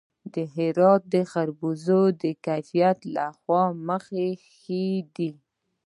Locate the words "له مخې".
3.15-4.27